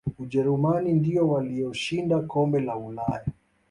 ujerumani 0.19 0.93
ndiyo 0.93 1.27
waliyoshinda 1.29 2.19
kombe 2.21 2.59
la 2.59 2.75
ulaya 2.77 3.25